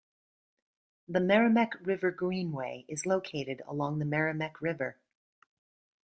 The 1.07 1.19
Meramec 1.19 1.73
River 1.85 2.09
Greenway 2.09 2.85
is 2.87 3.05
located 3.05 3.61
along 3.67 3.99
the 3.99 4.05
Meramec 4.05 4.59
River. 4.59 4.97